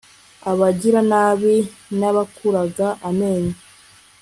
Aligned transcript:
abagiranabi 0.51 1.55
nabakuraga 1.99 2.87
amenyo 3.09 3.55